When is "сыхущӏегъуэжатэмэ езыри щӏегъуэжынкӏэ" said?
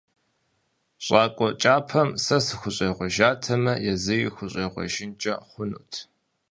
2.45-5.33